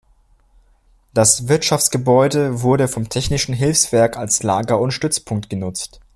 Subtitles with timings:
[1.13, 5.99] Das Wirtschaftsgebäude wurde vom Technischen Hilfswerk als Lager und Stützpunkt genutzt.